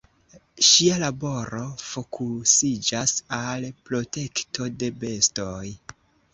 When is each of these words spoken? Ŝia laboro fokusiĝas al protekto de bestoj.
Ŝia 0.67 0.95
laboro 1.03 1.59
fokusiĝas 1.89 3.15
al 3.41 3.69
protekto 3.93 4.73
de 4.81 4.93
bestoj. 5.07 5.73